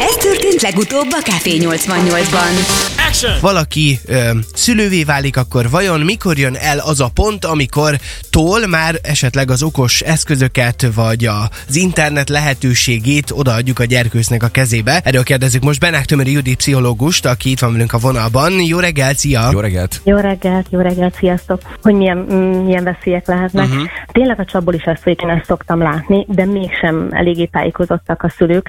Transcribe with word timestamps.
Ez 0.00 0.14
történt 0.14 0.62
legutóbb 0.62 1.06
a 1.10 1.22
Café 1.22 1.56
88-ban. 1.60 2.52
Action! 3.08 3.32
valaki 3.40 3.98
ö, 4.06 4.30
szülővé 4.54 5.04
válik, 5.04 5.36
akkor 5.36 5.70
vajon 5.70 6.00
mikor 6.00 6.38
jön 6.38 6.56
el 6.60 6.78
az 6.78 7.00
a 7.00 7.10
pont, 7.14 7.44
amikor 7.44 7.94
tól 8.30 8.66
már 8.66 8.94
esetleg 9.02 9.50
az 9.50 9.62
okos 9.62 10.00
eszközöket, 10.00 10.86
vagy 10.94 11.24
az 11.26 11.76
internet 11.76 12.28
lehetőségét 12.28 13.30
odaadjuk 13.30 13.78
a 13.78 13.84
gyerkőcnek 13.84 14.42
a 14.42 14.48
kezébe? 14.48 15.00
Erről 15.04 15.22
kérdezzük 15.22 15.62
most 15.62 15.80
Benák 15.80 16.04
Tömöri 16.04 16.32
Judit 16.32 16.56
pszichológust, 16.56 17.26
aki 17.26 17.50
itt 17.50 17.58
van 17.58 17.72
velünk 17.72 17.92
a 17.92 17.98
vonalban. 17.98 18.52
Jó 18.52 18.78
reggelt, 18.78 19.16
szia! 19.16 19.48
Jó 19.52 19.60
reggelt! 19.60 20.00
Jó 20.04 20.16
reggelt, 20.16 20.66
jó 20.70 20.80
reggelt, 20.80 21.14
sziasztok! 21.14 21.60
Hogy 21.82 21.94
milyen, 21.94 22.16
milyen 22.64 22.84
veszélyek 22.84 23.26
lehetnek. 23.26 23.66
Uh-huh. 23.66 23.88
Tényleg 24.12 24.40
a 24.40 24.44
csapból 24.44 24.74
is 24.74 24.82
ezt, 24.82 25.02
hogy 25.02 25.18
én 25.22 25.28
ezt 25.28 25.44
szoktam 25.44 25.82
látni, 25.82 26.26
de 26.28 26.44
mégsem 26.44 27.08
eléggé 27.10 27.44
tájékozottak 27.44 28.22
a 28.22 28.32
szülők. 28.36 28.68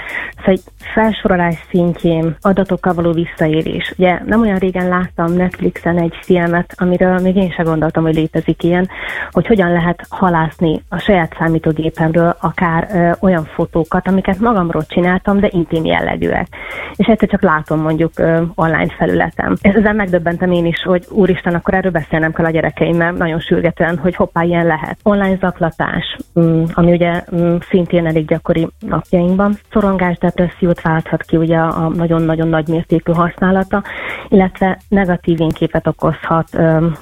Szóval 0.93 1.20
felsorolás 1.21 1.55
szintjén 1.69 2.36
adatokkal 2.41 2.93
való 2.93 3.11
visszaérés. 3.11 3.93
Ugye 3.97 4.19
nem 4.25 4.41
olyan 4.41 4.57
régen 4.57 4.87
láttam 4.87 5.33
Netflixen 5.33 5.97
egy 5.97 6.13
filmet, 6.21 6.75
amiről 6.77 7.19
még 7.19 7.36
én 7.36 7.51
sem 7.51 7.65
gondoltam, 7.65 8.04
hogy 8.04 8.15
létezik 8.15 8.63
ilyen, 8.63 8.89
hogy 9.32 9.47
hogyan 9.47 9.71
lehet 9.71 10.05
halászni 10.10 10.82
a 10.89 10.97
saját 10.97 11.36
számítógépemről 11.39 12.36
akár 12.39 12.87
ö, 12.93 13.11
olyan 13.19 13.43
fotókat, 13.43 14.07
amiket 14.07 14.39
magamról 14.39 14.86
csináltam, 14.86 15.39
de 15.39 15.49
intim 15.51 15.86
jellegűek. 15.86 16.47
És 16.96 17.07
egyszer 17.07 17.29
csak 17.29 17.41
látom 17.41 17.79
mondjuk 17.79 18.11
ö, 18.15 18.41
online 18.55 18.93
felületen. 18.97 19.57
És 19.61 19.74
ezzel 19.74 19.93
megdöbbentem 19.93 20.51
én 20.51 20.65
is, 20.65 20.83
hogy 20.83 21.05
úristen, 21.10 21.54
akkor 21.54 21.74
erről 21.74 21.91
beszélnem 21.91 22.33
kell 22.33 22.46
a 22.46 22.49
gyerekeimmel 22.49 23.11
nagyon 23.11 23.39
sürgetően, 23.39 23.97
hogy 23.97 24.15
hoppá, 24.15 24.43
ilyen 24.43 24.65
lehet. 24.65 24.97
Online 25.04 25.38
zaklatás, 25.38 26.18
mm, 26.39 26.63
ami 26.74 26.91
ugye 26.91 27.24
mm, 27.35 27.55
szintén 27.69 28.05
elég 28.05 28.27
gyakori 28.27 28.68
napjainkban. 28.79 29.57
Szorongás, 29.71 30.18
depressziót 30.18 30.79
válthat 31.11 31.24
ki 31.24 31.38
ugye 31.38 31.57
a 31.57 31.89
nagyon-nagyon 31.89 32.47
nagy 32.47 32.67
mértékű 32.67 33.11
használata, 33.11 33.83
illetve 34.27 34.80
negatív 34.88 35.39
énképet 35.39 35.88
okozhat 35.88 36.53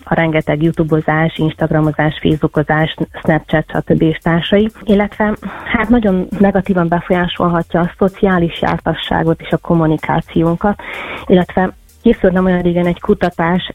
a 0.03 0.13
rengeteg 0.13 0.63
youtubozás, 0.63 1.37
instagramozás, 1.37 2.19
facebookozás, 2.21 2.95
snapchat, 3.23 3.65
stb. 3.67 4.01
és 4.01 4.17
társai, 4.17 4.69
illetve 4.83 5.37
hát 5.65 5.89
nagyon 5.89 6.27
negatívan 6.39 6.87
befolyásolhatja 6.87 7.79
a 7.79 7.91
szociális 7.97 8.61
jártasságot 8.61 9.41
és 9.41 9.49
a 9.49 9.57
kommunikációnkat, 9.57 10.81
illetve 11.25 11.73
készült 12.01 12.33
nem 12.33 12.45
olyan 12.45 12.61
régen 12.61 12.85
egy 12.85 12.99
kutatás, 12.99 13.73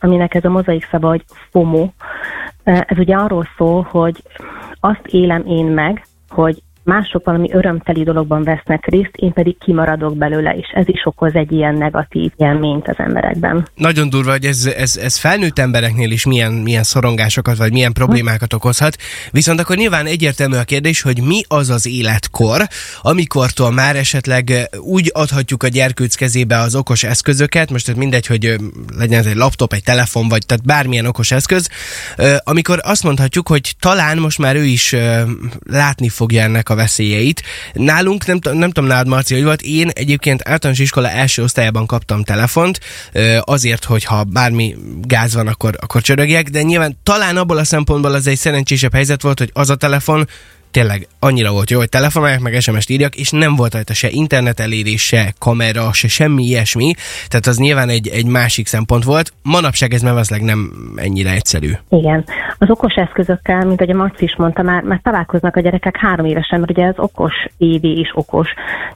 aminek 0.00 0.34
ez 0.34 0.44
a 0.44 0.50
mozaik 0.50 0.88
szava, 0.90 1.08
hogy 1.08 1.24
FOMO. 1.50 1.88
Ez 2.64 2.98
ugye 2.98 3.14
arról 3.16 3.48
szól, 3.56 3.86
hogy 3.90 4.22
azt 4.80 5.06
élem 5.06 5.42
én 5.46 5.66
meg, 5.66 6.06
hogy 6.28 6.62
mások 6.88 7.24
valami 7.24 7.48
örömteli 7.52 8.02
dologban 8.02 8.42
vesznek 8.42 8.86
részt, 8.86 9.16
én 9.16 9.32
pedig 9.32 9.58
kimaradok 9.58 10.16
belőle, 10.16 10.50
és 10.50 10.66
ez 10.74 10.88
is 10.88 11.00
okoz 11.04 11.34
egy 11.34 11.52
ilyen 11.52 11.74
negatív 11.74 12.32
élményt 12.36 12.88
az 12.88 12.94
emberekben. 12.98 13.68
Nagyon 13.74 14.10
durva, 14.10 14.30
hogy 14.30 14.44
ez, 14.44 14.66
ez, 14.76 14.96
ez 14.96 15.18
felnőtt 15.18 15.58
embereknél 15.58 16.10
is 16.10 16.26
milyen, 16.26 16.52
milyen 16.52 16.82
szorongásokat, 16.82 17.56
vagy 17.56 17.72
milyen 17.72 17.92
problémákat 17.92 18.52
okozhat. 18.52 18.96
Viszont 19.30 19.60
akkor 19.60 19.76
nyilván 19.76 20.06
egyértelmű 20.06 20.56
a 20.56 20.64
kérdés, 20.64 21.02
hogy 21.02 21.22
mi 21.22 21.40
az 21.48 21.70
az 21.70 21.86
életkor, 21.86 22.66
amikortól 23.02 23.72
már 23.72 23.96
esetleg 23.96 24.52
úgy 24.80 25.10
adhatjuk 25.14 25.62
a 25.62 25.68
gyerkőc 25.68 26.14
kezébe 26.14 26.58
az 26.58 26.74
okos 26.74 27.02
eszközöket, 27.02 27.70
most 27.70 27.84
tehát 27.84 28.00
mindegy, 28.00 28.26
hogy 28.26 28.46
ö, 28.46 28.54
legyen 28.96 29.18
ez 29.18 29.26
egy 29.26 29.36
laptop, 29.36 29.72
egy 29.72 29.82
telefon, 29.82 30.28
vagy 30.28 30.46
tehát 30.46 30.64
bármilyen 30.64 31.06
okos 31.06 31.30
eszköz, 31.30 31.68
ö, 32.16 32.34
amikor 32.44 32.80
azt 32.82 33.02
mondhatjuk, 33.02 33.48
hogy 33.48 33.74
talán 33.80 34.18
most 34.18 34.38
már 34.38 34.56
ő 34.56 34.64
is 34.64 34.96
látni 35.70 36.08
fogja 36.08 36.42
ennek 36.42 36.68
a 36.68 36.74
veszélyeit. 36.78 37.42
Nálunk, 37.72 38.26
nem, 38.26 38.38
nem 38.42 38.70
tudom 38.70 38.88
nálad 38.88 39.08
Marci, 39.08 39.34
hogy 39.34 39.44
volt, 39.44 39.62
én 39.62 39.88
egyébként 39.88 40.48
általános 40.48 40.80
iskola 40.80 41.10
első 41.10 41.42
osztályában 41.42 41.86
kaptam 41.86 42.24
telefont, 42.24 42.80
azért, 43.40 43.84
hogy 43.84 44.04
ha 44.04 44.24
bármi 44.24 44.76
gáz 45.02 45.34
van, 45.34 45.46
akkor, 45.46 45.74
akkor 45.80 46.02
csörögjek, 46.02 46.48
de 46.48 46.62
nyilván 46.62 46.98
talán 47.02 47.36
abból 47.36 47.56
a 47.56 47.64
szempontból 47.64 48.12
az 48.14 48.26
egy 48.26 48.36
szerencsésebb 48.36 48.92
helyzet 48.92 49.22
volt, 49.22 49.38
hogy 49.38 49.50
az 49.52 49.70
a 49.70 49.76
telefon 49.76 50.28
tényleg 50.70 51.08
annyira 51.18 51.50
volt 51.50 51.70
jó, 51.70 51.78
hogy 51.78 51.88
telefonálják, 51.88 52.40
meg 52.40 52.60
SMS-t 52.60 52.90
írjak, 52.90 53.16
és 53.16 53.30
nem 53.30 53.56
volt 53.56 53.72
rajta 53.72 53.94
se 53.94 54.08
internet 54.10 54.60
elérés, 54.60 55.06
se 55.06 55.34
kamera, 55.38 55.92
se 55.92 56.08
semmi 56.08 56.42
ilyesmi, 56.42 56.94
tehát 57.28 57.46
az 57.46 57.56
nyilván 57.56 57.88
egy, 57.88 58.08
egy 58.08 58.26
másik 58.26 58.66
szempont 58.66 59.04
volt. 59.04 59.32
Manapság 59.42 59.94
ez 59.94 60.02
már 60.02 60.24
nem 60.28 60.72
ennyire 60.96 61.30
egyszerű. 61.30 61.72
Igen. 61.88 62.24
Az 62.58 62.70
okos 62.70 62.94
eszközökkel, 62.94 63.64
mint 63.64 63.80
ahogy 63.80 63.94
a 63.94 63.96
Marci 63.96 64.24
is 64.24 64.36
mondta, 64.36 64.62
már, 64.62 64.82
már 64.82 65.00
találkoznak 65.02 65.56
a 65.56 65.60
gyerekek 65.60 65.96
három 65.96 66.26
évesen, 66.26 66.58
mert 66.58 66.70
ugye 66.70 66.86
az 66.86 66.98
okos 66.98 67.34
évi 67.56 67.98
is 67.98 68.10
okos. 68.14 68.48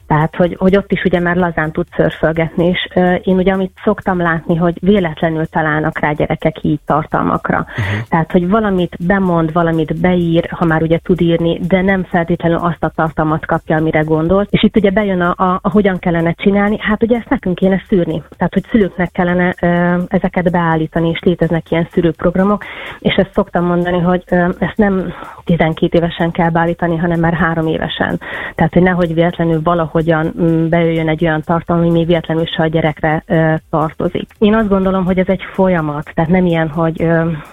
Tehát, 0.07 0.35
hogy, 0.35 0.55
hogy 0.59 0.77
ott 0.77 0.91
is 0.91 1.03
ugye 1.03 1.19
már 1.19 1.35
lazán 1.35 1.71
tud 1.71 1.85
szörfölgetni, 1.95 2.65
és 2.65 2.87
uh, 2.95 3.15
én 3.23 3.37
ugye 3.37 3.53
amit 3.53 3.71
szoktam 3.83 4.17
látni, 4.17 4.55
hogy 4.55 4.77
véletlenül 4.81 5.45
találnak 5.45 5.99
rá 5.99 6.11
gyerekek 6.11 6.63
így 6.63 6.79
tartalmakra. 6.85 7.57
Uh-huh. 7.57 8.07
Tehát, 8.09 8.31
hogy 8.31 8.49
valamit 8.49 8.95
bemond, 9.05 9.53
valamit 9.53 9.99
beír, 10.01 10.49
ha 10.49 10.65
már 10.65 10.81
ugye 10.81 10.97
tud 10.97 11.21
írni, 11.21 11.59
de 11.67 11.81
nem 11.81 12.03
feltétlenül 12.03 12.57
azt 12.57 12.83
a 12.83 12.91
tartalmat 12.95 13.45
kapja, 13.45 13.77
amire 13.77 14.01
gondolt. 14.01 14.47
És 14.51 14.63
itt 14.63 14.77
ugye 14.77 14.89
bejön 14.89 15.21
a, 15.21 15.43
a, 15.43 15.59
a 15.61 15.69
hogyan 15.69 15.99
kellene 15.99 16.33
csinálni, 16.33 16.77
hát 16.79 17.03
ugye 17.03 17.17
ezt 17.17 17.29
nekünk 17.29 17.55
kéne 17.55 17.83
szűrni. 17.87 18.23
Tehát, 18.37 18.53
hogy 18.53 18.65
szülőknek 18.69 19.11
kellene 19.11 19.53
ö, 19.61 19.97
ezeket 20.07 20.51
beállítani, 20.51 21.09
és 21.09 21.19
léteznek 21.19 21.71
ilyen 21.71 21.87
szűrőprogramok, 21.91 22.63
és 22.99 23.15
ezt 23.15 23.33
szoktam 23.33 23.52
mondani, 23.61 23.99
hogy 23.99 24.23
ezt 24.59 24.77
nem 24.77 25.13
12 25.43 25.97
évesen 25.97 26.31
kell 26.31 26.49
beállítani, 26.49 26.97
hanem 26.97 27.19
már 27.19 27.33
három 27.33 27.67
évesen. 27.67 28.19
Tehát, 28.55 28.73
hogy 28.73 28.81
nehogy 28.81 29.13
véletlenül 29.13 29.61
valahogyan 29.63 30.33
mm, 30.41 30.67
bejöjjön 30.69 31.09
egy 31.09 31.25
olyan 31.25 31.41
tartalom, 31.41 31.81
ami 31.81 31.91
még 31.91 32.05
véletlenül 32.05 32.45
se 32.45 32.63
a 32.63 32.67
gyerekre 32.67 33.23
tartozik. 33.69 34.29
Én 34.37 34.55
azt 34.55 34.69
gondolom, 34.69 35.05
hogy 35.05 35.17
ez 35.17 35.27
egy 35.27 35.41
folyamat, 35.53 36.11
tehát 36.13 36.29
nem 36.29 36.45
ilyen, 36.45 36.69
hogy 36.69 37.07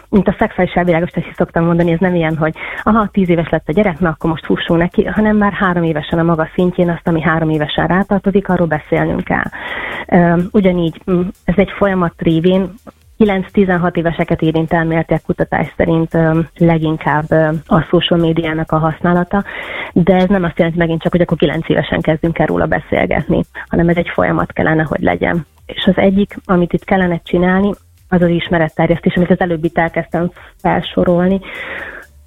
mint 0.08 0.28
a 0.28 0.36
szexuális 0.38 0.72
elvilágosítást 0.74 1.26
is 1.26 1.34
szoktam 1.36 1.64
mondani, 1.64 1.92
ez 1.92 2.00
nem 2.00 2.14
ilyen, 2.14 2.36
hogy 2.36 2.54
aha, 2.82 3.08
tíz 3.12 3.28
éves 3.28 3.48
lett 3.48 3.68
a 3.68 3.72
gyerek, 3.72 3.98
na 3.98 4.08
akkor 4.08 4.30
most 4.30 4.44
fussunk 4.44 4.80
neki, 4.80 5.04
hanem 5.04 5.36
már 5.36 5.52
három 5.52 5.82
évesen 5.82 6.18
a 6.18 6.22
maga 6.22 6.48
szintjén 6.54 6.90
azt, 6.90 7.08
ami 7.08 7.20
három 7.20 7.50
évesen 7.50 7.86
rátartozik, 7.86 8.48
arról 8.48 8.66
beszélnünk 8.66 9.24
kell. 9.24 9.50
Ugyanígy 10.50 11.02
mm, 11.10 11.20
ez 11.44 11.54
egy 11.56 11.70
folyamat 11.70 12.14
révén 12.16 12.74
9-16 13.24 13.96
éveseket 13.96 14.42
érint 14.42 14.72
elméletiek 14.72 15.22
kutatás 15.22 15.72
szerint 15.76 16.10
leginkább 16.56 17.30
a 17.66 17.80
social 17.80 18.20
médiának 18.20 18.72
a 18.72 18.78
használata, 18.78 19.44
de 19.92 20.14
ez 20.14 20.28
nem 20.28 20.44
azt 20.44 20.58
jelenti 20.58 20.78
megint 20.78 21.02
csak, 21.02 21.12
hogy 21.12 21.20
akkor 21.20 21.36
9 21.36 21.68
évesen 21.68 22.00
kezdünk 22.00 22.38
el 22.38 22.46
róla 22.46 22.66
beszélgetni, 22.66 23.42
hanem 23.68 23.88
ez 23.88 23.96
egy 23.96 24.08
folyamat 24.08 24.52
kellene, 24.52 24.82
hogy 24.82 25.00
legyen. 25.00 25.46
És 25.66 25.84
az 25.84 25.96
egyik, 25.96 26.36
amit 26.44 26.72
itt 26.72 26.84
kellene 26.84 27.20
csinálni, 27.24 27.70
az 28.08 28.22
az 28.22 28.28
ismeretterjesztés, 28.28 29.14
amit 29.14 29.30
az 29.30 29.40
előbb 29.40 29.64
itt 29.64 29.78
elkezdtem 29.78 30.30
felsorolni, 30.56 31.40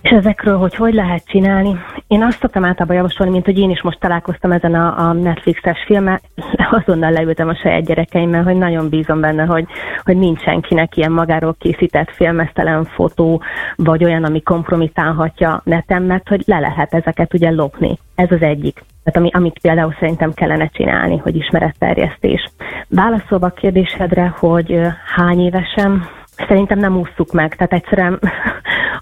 és 0.04 0.10
ezekről, 0.10 0.58
hogy 0.58 0.76
hogy 0.76 0.94
lehet 0.94 1.26
csinálni, 1.26 1.80
én 2.08 2.24
azt 2.24 2.40
szoktam 2.40 2.66
általában 2.66 2.96
javasolni, 2.96 3.32
mint 3.32 3.46
hogy 3.46 3.58
én 3.58 3.70
is 3.70 3.82
most 3.82 4.00
találkoztam 4.00 4.52
ezen 4.52 4.76
a, 4.76 5.08
a 5.08 5.14
Netflixes 5.14 5.84
filmmel, 5.86 6.22
azonnal 6.82 7.12
leültem 7.12 7.48
a 7.48 7.56
saját 7.56 7.86
gyerekeimmel, 7.86 8.44
hogy 8.44 8.56
nagyon 8.56 8.90
bízom 8.90 9.20
benne, 9.20 9.44
hogy, 9.44 9.66
hogy 10.04 10.18
nincs 10.18 10.42
senkinek 10.42 10.98
ilyen 10.98 11.12
magáról 11.12 11.56
készített 11.60 12.12
filmesztelen 12.12 12.86
fotó, 12.86 13.42
vagy 13.76 14.04
olyan, 14.04 14.24
ami 14.24 14.42
kompromitálhatja 14.42 15.62
neten, 15.64 16.02
mert 16.02 16.28
hogy 16.28 16.44
le 16.46 16.60
lehet 16.60 16.94
ezeket 16.94 17.34
ugye 17.34 17.50
lopni. 17.50 17.98
Ez 18.16 18.32
az 18.32 18.42
egyik. 18.42 18.84
Tehát 19.04 19.20
ami, 19.20 19.30
amit 19.34 19.60
például 19.62 19.96
szerintem 20.00 20.34
kellene 20.34 20.68
csinálni, 20.68 21.18
hogy 21.18 21.36
ismeretterjesztés. 21.36 22.52
Válaszolva 22.88 23.46
a 23.46 23.54
kérdésedre, 23.54 24.34
hogy 24.40 24.80
hány 25.16 25.40
évesen, 25.40 26.08
szerintem 26.48 26.80
nem 26.80 26.98
ússzuk 26.98 27.32
meg. 27.32 27.56
Tehát 27.56 27.74
egyszerűen, 27.74 28.20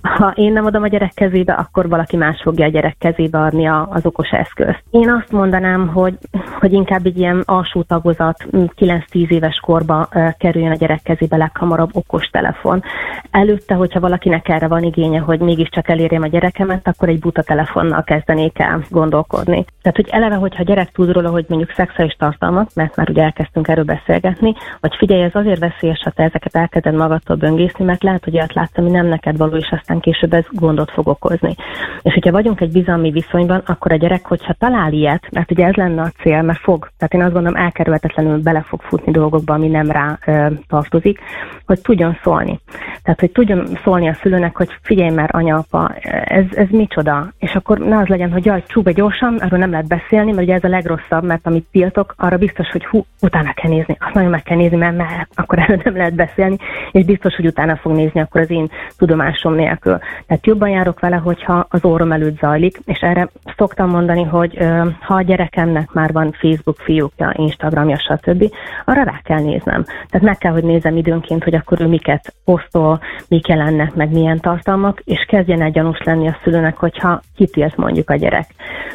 ha 0.01 0.33
én 0.35 0.53
nem 0.53 0.65
adom 0.65 0.83
a 0.83 0.87
gyerek 0.87 1.13
kezébe, 1.13 1.53
akkor 1.53 1.89
valaki 1.89 2.17
más 2.17 2.41
fogja 2.43 2.65
a 2.65 2.69
gyerek 2.69 2.95
kezébe 2.97 3.39
adni 3.39 3.67
a, 3.67 3.87
az 3.91 4.05
okos 4.05 4.29
eszközt. 4.29 4.83
Én 4.89 5.09
azt 5.09 5.31
mondanám, 5.31 5.87
hogy, 5.87 6.17
hogy 6.59 6.73
inkább 6.73 7.05
egy 7.05 7.17
ilyen 7.17 7.43
alsó 7.45 7.81
tagozat, 7.81 8.45
9-10 8.51 9.29
éves 9.29 9.59
korba 9.59 10.09
kerüljön 10.37 10.71
a 10.71 10.75
gyerek 10.75 11.01
kezébe 11.03 11.37
leghamarabb 11.37 11.89
okos 11.93 12.25
telefon. 12.25 12.83
Előtte, 13.31 13.73
hogyha 13.73 13.99
valakinek 13.99 14.49
erre 14.49 14.67
van 14.67 14.83
igénye, 14.83 15.19
hogy 15.19 15.39
mégiscsak 15.39 15.89
elérjem 15.89 16.21
a 16.21 16.27
gyerekemet, 16.27 16.87
akkor 16.87 17.09
egy 17.09 17.19
buta 17.19 17.41
telefonnal 17.41 18.03
kezdenék 18.03 18.59
el 18.59 18.83
gondolkodni. 18.89 19.65
Tehát, 19.81 19.97
hogy 19.97 20.07
eleve, 20.09 20.35
hogyha 20.35 20.61
a 20.61 20.65
gyerek 20.65 20.91
tud 20.91 21.11
róla, 21.11 21.29
hogy 21.29 21.45
mondjuk 21.47 21.71
szexuális 21.71 22.13
tartalmat, 22.13 22.71
mert 22.75 22.95
már 22.95 23.09
ugye 23.09 23.23
elkezdtünk 23.23 23.67
erről 23.67 23.83
beszélgetni, 23.83 24.55
vagy 24.79 24.95
figyelj, 24.97 25.21
ez 25.21 25.35
azért 25.35 25.59
veszélyes, 25.59 26.01
ha 26.03 26.09
te 26.09 26.23
ezeket 26.23 26.55
elkezded 26.55 26.93
magadtól 26.93 27.35
böngészni, 27.35 27.85
mert 27.85 28.03
lehet, 28.03 28.23
hogy 28.23 28.35
olyat 28.35 28.53
látsz, 28.53 28.77
ami 28.77 28.89
nem 28.89 29.05
neked 29.05 29.37
való, 29.37 29.55
és 29.55 29.69
aztán 29.71 29.90
aztán 29.91 30.13
később 30.13 30.33
ez 30.33 30.45
gondot 30.49 30.91
fog 30.91 31.07
okozni. 31.07 31.55
És 32.01 32.13
hogyha 32.13 32.31
vagyunk 32.31 32.61
egy 32.61 32.71
bizalmi 32.71 33.11
viszonyban, 33.11 33.61
akkor 33.65 33.91
a 33.91 33.95
gyerek, 33.95 34.25
hogyha 34.25 34.53
talál 34.53 34.93
ilyet, 34.93 35.31
mert 35.31 35.51
ugye 35.51 35.65
ez 35.65 35.73
lenne 35.73 36.01
a 36.01 36.11
cél, 36.21 36.41
mert 36.41 36.59
fog, 36.59 36.89
tehát 36.97 37.13
én 37.13 37.21
azt 37.21 37.33
gondolom 37.33 37.61
elkerülhetetlenül 37.61 38.41
bele 38.41 38.61
fog 38.61 38.81
futni 38.81 39.11
dolgokba, 39.11 39.53
ami 39.53 39.67
nem 39.67 39.91
rá 39.91 40.19
ö, 40.25 40.47
tartozik, 40.67 41.19
hogy 41.65 41.81
tudjon 41.81 42.17
szólni. 42.23 42.59
Tehát, 43.03 43.19
hogy 43.19 43.31
tudjon 43.31 43.67
szólni 43.83 44.07
a 44.07 44.17
szülőnek, 44.21 44.57
hogy 44.57 44.69
figyelj 44.81 45.09
már, 45.09 45.29
anya, 45.33 45.57
apa, 45.57 45.93
ez, 46.25 46.45
ez 46.51 46.67
micsoda? 46.69 47.33
És 47.51 47.57
akkor 47.57 47.77
ne 47.77 47.97
az 47.97 48.07
legyen, 48.07 48.31
hogy 48.31 48.45
jaj, 48.45 48.63
csúbe 48.67 48.91
gyorsan, 48.91 49.35
arról 49.35 49.59
nem 49.59 49.71
lehet 49.71 49.87
beszélni, 49.87 50.31
mert 50.31 50.43
ugye 50.43 50.53
ez 50.53 50.63
a 50.63 50.67
legrosszabb, 50.67 51.23
mert 51.23 51.47
amit 51.47 51.67
tiltok, 51.71 52.13
arra 52.17 52.37
biztos, 52.37 52.69
hogy 52.69 52.85
hú, 52.85 53.05
utána 53.21 53.53
kell 53.53 53.71
nézni, 53.71 53.97
azt 53.99 54.13
nagyon 54.13 54.29
meg 54.29 54.43
kell 54.43 54.57
nézni, 54.57 54.77
mert, 54.77 54.97
mert 54.97 55.29
akkor 55.35 55.59
erről 55.59 55.81
nem 55.83 55.95
lehet 55.95 56.13
beszélni, 56.13 56.57
és 56.91 57.05
biztos, 57.05 57.35
hogy 57.35 57.45
utána 57.45 57.75
fog 57.75 57.91
nézni 57.95 58.19
akkor 58.19 58.41
az 58.41 58.49
én 58.49 58.69
tudomásom 58.97 59.53
nélkül. 59.53 59.97
Tehát 60.27 60.45
jobban 60.45 60.69
járok 60.69 60.99
vele, 60.99 61.15
hogyha 61.15 61.65
az 61.69 61.85
órom 61.85 62.11
előtt 62.11 62.39
zajlik, 62.39 62.79
és 62.85 62.99
erre 62.99 63.29
szoktam 63.57 63.89
mondani, 63.89 64.23
hogy 64.23 64.57
ha 64.99 65.15
a 65.15 65.21
gyerekemnek 65.21 65.91
már 65.91 66.11
van 66.11 66.31
Facebook 66.31 66.77
fiúkja, 66.77 67.33
Instagramja, 67.35 67.97
stb., 67.97 68.53
arra 68.85 69.03
rá 69.03 69.21
kell 69.23 69.41
néznem. 69.41 69.83
Tehát 69.83 70.27
meg 70.27 70.37
kell, 70.37 70.51
hogy 70.51 70.63
nézem 70.63 70.97
időnként, 70.97 71.43
hogy 71.43 71.55
akkor 71.55 71.81
ő 71.81 71.87
miket 71.87 72.33
posztol, 72.45 72.99
mik 73.27 73.47
jelennek, 73.47 73.95
meg 73.95 74.11
milyen 74.11 74.39
tartalmak, 74.39 75.01
és 75.05 75.25
kezdjen 75.27 75.61
el 75.61 75.71
gyanús 75.71 75.99
lenni 76.03 76.27
a 76.27 76.37
szülőnek, 76.43 76.77
hogyha 76.77 77.21
kitilt 77.41 77.75
mondjuk 77.75 78.09
a 78.09 78.15
gyerek. 78.15 78.49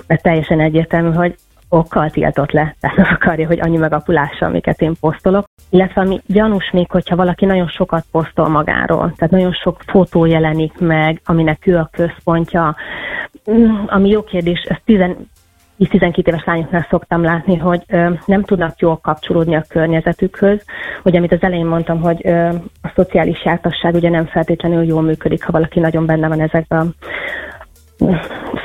Mert 0.06 0.22
teljesen 0.22 0.60
egyértelmű, 0.60 1.14
hogy 1.14 1.34
okkal 1.68 2.10
tiltott 2.10 2.50
le, 2.50 2.76
tehát 2.80 2.96
nem 2.96 3.08
akarja, 3.12 3.46
hogy 3.46 3.60
annyi 3.60 3.76
megapulással, 3.76 4.48
amiket 4.48 4.80
én 4.80 4.94
posztolok. 5.00 5.46
Illetve 5.70 6.00
ami 6.00 6.20
gyanús 6.26 6.70
még, 6.72 6.90
hogyha 6.90 7.16
valaki 7.16 7.44
nagyon 7.44 7.68
sokat 7.68 8.04
posztol 8.10 8.48
magáról, 8.48 9.12
tehát 9.16 9.30
nagyon 9.30 9.52
sok 9.52 9.80
fotó 9.86 10.24
jelenik 10.24 10.78
meg, 10.78 11.20
aminek 11.24 11.66
ő 11.66 11.76
a 11.76 11.88
központja, 11.92 12.76
mm, 13.50 13.74
ami 13.86 14.08
jó 14.08 14.22
kérdés, 14.22 14.60
ez 14.60 14.76
10-12 15.78 16.26
éves 16.26 16.44
lányoknál 16.44 16.86
szoktam 16.90 17.22
látni, 17.22 17.56
hogy 17.56 17.82
ö, 17.88 18.10
nem 18.26 18.42
tudnak 18.42 18.78
jól 18.78 18.96
kapcsolódni 18.96 19.54
a 19.54 19.64
környezetükhöz, 19.68 20.64
hogy 21.02 21.16
amit 21.16 21.32
az 21.32 21.42
elején 21.42 21.66
mondtam, 21.66 22.00
hogy 22.00 22.20
ö, 22.24 22.48
a 22.82 22.92
szociális 22.94 23.44
jártasság 23.44 23.94
ugye 23.94 24.10
nem 24.10 24.26
feltétlenül 24.26 24.84
jól 24.84 25.02
működik, 25.02 25.44
ha 25.44 25.52
valaki 25.52 25.80
nagyon 25.80 26.06
benne 26.06 26.28
van 26.28 26.40
ezekben 26.40 26.94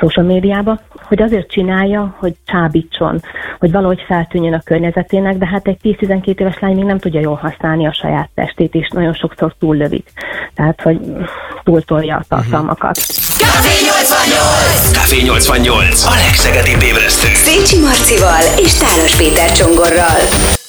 social 0.00 0.26
médiába, 0.26 0.80
hogy 1.02 1.22
azért 1.22 1.50
csinálja, 1.50 2.14
hogy 2.18 2.34
csábítson, 2.46 3.20
hogy 3.58 3.70
valahogy 3.70 4.04
feltűnjön 4.06 4.54
a 4.54 4.60
környezetének, 4.64 5.36
de 5.36 5.46
hát 5.46 5.66
egy 5.66 5.78
10-12 5.82 6.40
éves 6.40 6.58
lány 6.58 6.74
még 6.74 6.84
nem 6.84 6.98
tudja 6.98 7.20
jól 7.20 7.34
használni 7.34 7.86
a 7.86 7.92
saját 7.92 8.30
testét, 8.34 8.74
és 8.74 8.88
nagyon 8.88 9.14
sokszor 9.14 9.54
túllövik. 9.58 10.12
Tehát, 10.54 10.80
hogy 10.80 11.00
túltolja 11.64 12.16
a 12.16 12.24
tartalmakat. 12.28 12.96
Café 12.96 13.84
88! 13.84 14.92
Café 14.92 15.22
88. 15.22 16.04
A 16.06 16.14
legszegedibb 16.14 16.82
ébresztő. 16.82 17.28
Szécsi 17.34 17.80
Marcival 17.80 18.42
és 18.58 18.72
Tálos 18.74 19.16
Péter 19.16 19.52
Csongorral. 19.52 20.60